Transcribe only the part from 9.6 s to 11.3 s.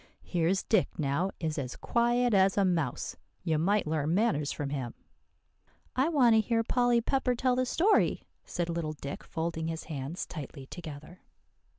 his hands tightly together.